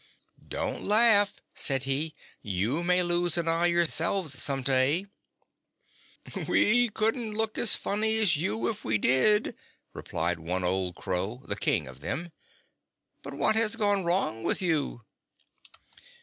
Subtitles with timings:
[0.47, 5.05] "Don't laugh," said he; "you may lose an eye yourselves some day."
[6.47, 9.55] "We couldn't look as funny as you, if we did,"
[9.93, 12.31] replied one old crow, the king of them.
[13.21, 15.03] "But what has gone wrong with you?"